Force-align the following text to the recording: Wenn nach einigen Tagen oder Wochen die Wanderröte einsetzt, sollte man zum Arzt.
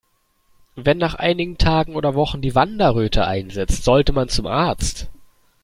Wenn 0.75 0.97
nach 0.97 1.13
einigen 1.13 1.59
Tagen 1.59 1.95
oder 1.95 2.15
Wochen 2.15 2.41
die 2.41 2.55
Wanderröte 2.55 3.27
einsetzt, 3.27 3.83
sollte 3.83 4.13
man 4.13 4.29
zum 4.29 4.47
Arzt. 4.47 5.11